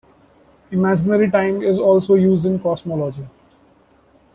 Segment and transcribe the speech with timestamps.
[0.71, 3.27] Imaginary time is also used in cosmology.